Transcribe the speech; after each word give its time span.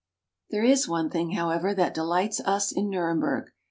There 0.49 0.63
is 0.63 0.87
one 0.87 1.11
thing, 1.11 1.33
however, 1.33 1.75
that 1.75 1.93
delights 1.93 2.39
us 2.39 2.71
in 2.71 2.89
Nurem 2.89 3.19
berg. 3.19 3.51